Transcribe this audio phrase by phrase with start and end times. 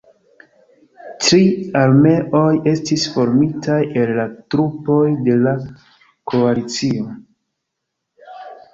[1.25, 1.41] Tri
[1.81, 3.77] armeoj estis formitaj
[4.07, 4.27] el la
[4.57, 5.57] trupoj de la
[6.35, 7.11] koalicio.